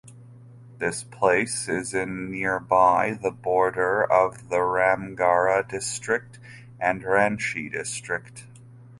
This 0.79 1.03
Place 1.03 1.69
is 1.69 1.93
in 1.93 2.31
nearby 2.31 3.19
the 3.21 3.29
border 3.29 4.03
of 4.11 4.49
the 4.49 4.57
Ramgarh 4.63 5.61
District 5.69 6.39
and 6.79 7.03
Ranchi 7.03 7.71
District. 7.71 8.47